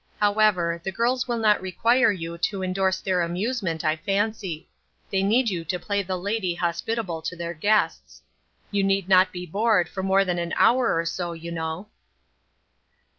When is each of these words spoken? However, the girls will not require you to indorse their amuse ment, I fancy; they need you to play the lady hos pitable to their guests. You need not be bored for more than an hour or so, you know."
However, 0.19 0.81
the 0.83 0.91
girls 0.91 1.27
will 1.27 1.37
not 1.37 1.61
require 1.61 2.11
you 2.11 2.35
to 2.35 2.63
indorse 2.63 2.99
their 2.99 3.21
amuse 3.21 3.61
ment, 3.61 3.85
I 3.85 3.97
fancy; 3.97 4.67
they 5.11 5.21
need 5.21 5.51
you 5.51 5.63
to 5.65 5.77
play 5.77 6.01
the 6.01 6.17
lady 6.17 6.55
hos 6.55 6.81
pitable 6.81 7.23
to 7.23 7.35
their 7.35 7.53
guests. 7.53 8.23
You 8.71 8.83
need 8.83 9.07
not 9.07 9.31
be 9.31 9.45
bored 9.45 9.87
for 9.87 10.01
more 10.01 10.25
than 10.25 10.39
an 10.39 10.55
hour 10.57 10.97
or 10.97 11.05
so, 11.05 11.33
you 11.33 11.51
know." 11.51 11.87